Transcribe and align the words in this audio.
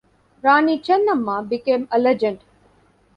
Rani 0.41 0.79
Chennamma 0.81 1.47
became 1.47 1.87
a 1.91 1.99
legend. 1.99 2.39